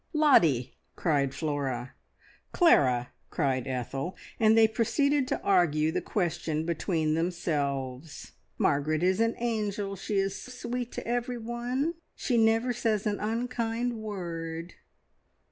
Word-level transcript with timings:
"Lottie!" 0.13 0.73
cried 0.95 1.31
Flora. 1.31 1.93
"Clara!" 2.53 3.11
cried 3.29 3.67
Ethel; 3.67 4.15
and 4.39 4.57
they 4.57 4.67
proceeded 4.67 5.27
to 5.27 5.39
argue 5.41 5.91
the 5.91 6.01
question 6.01 6.65
between 6.65 7.13
themselves. 7.13 8.31
"Margaret 8.57 9.03
is 9.03 9.19
an 9.19 9.35
angel. 9.37 9.95
She 9.95 10.15
is 10.17 10.35
sweet 10.41 10.91
to 10.93 11.07
everyone. 11.07 11.93
She 12.15 12.35
never 12.35 12.73
says 12.73 13.05
an 13.05 13.19
unkind 13.19 13.93
word." 13.99 14.73